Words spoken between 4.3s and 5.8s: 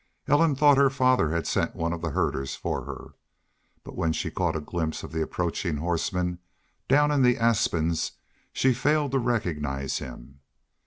caught a glimpse of the approaching